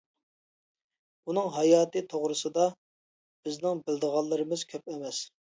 ئۇنىڭ 1.27 1.49
ھاياتى 1.57 2.03
توغرىسىدا 2.13 2.65
بىزنىڭ 3.49 3.85
بىلىدىغانلىرىمىز 3.87 4.69
كۆپ 4.73 4.95
ئەمەس. 4.95 5.25